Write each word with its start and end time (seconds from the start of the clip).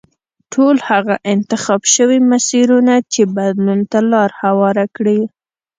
ټول 0.53 0.75
هغه 0.89 1.15
انتخاب 1.33 1.81
شوي 1.95 2.19
مسیرونه 2.31 2.93
چې 3.13 3.21
بدلون 3.35 3.79
ته 3.91 3.99
لار 4.11 4.29
هواره 4.43 4.85
کړه. 4.95 5.17